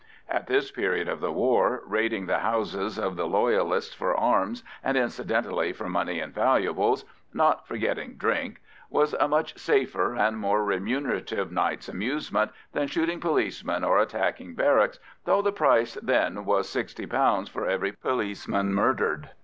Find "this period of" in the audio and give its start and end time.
0.47-1.19